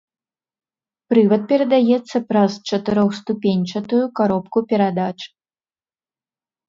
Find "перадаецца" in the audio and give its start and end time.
1.51-2.17